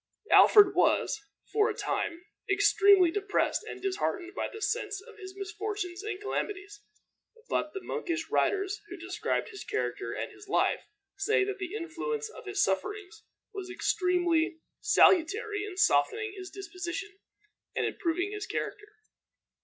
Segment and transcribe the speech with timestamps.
[0.31, 1.19] ]Alfred was,
[1.53, 6.81] for a time, extremely depressed and disheartened by the sense of his misfortunes and calamities;
[7.49, 10.87] but the monkish writers who described his character and his life
[11.17, 17.19] say that the influence of his sufferings was extremely salutary in softening his disposition
[17.75, 18.93] and improving his character.